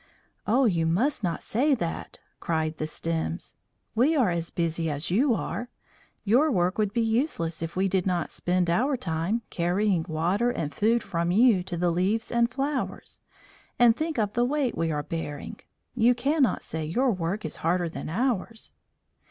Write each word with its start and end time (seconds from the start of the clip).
"Oh, 0.47 0.65
you 0.65 0.87
must 0.87 1.23
not 1.23 1.43
say 1.43 1.75
that," 1.75 2.17
cried 2.39 2.77
the 2.79 2.87
stems. 2.87 3.55
"We 3.93 4.15
are 4.15 4.31
as 4.31 4.49
busy 4.49 4.89
as 4.89 5.11
you 5.11 5.35
are. 5.35 5.69
Your 6.23 6.49
work 6.49 6.79
would 6.79 6.91
be 6.91 7.03
useless 7.03 7.61
if 7.61 7.75
we 7.75 7.87
did 7.87 8.07
not 8.07 8.31
spend 8.31 8.67
our 8.67 8.97
time 8.97 9.43
carrying 9.51 10.03
water 10.09 10.49
and 10.49 10.73
food 10.73 11.03
from 11.03 11.29
you 11.29 11.61
to 11.61 11.77
the 11.77 11.91
leaves 11.91 12.31
and 12.31 12.49
flowers. 12.49 13.19
And 13.77 13.95
think 13.95 14.17
of 14.17 14.33
the 14.33 14.43
weight 14.43 14.75
we 14.75 14.91
are 14.91 15.03
bearing. 15.03 15.59
You 15.93 16.15
cannot 16.15 16.63
say 16.63 16.83
your 16.83 17.11
work 17.11 17.45
is 17.45 17.57
harder 17.57 17.87
than 17.87 18.09
ours." 18.09 18.73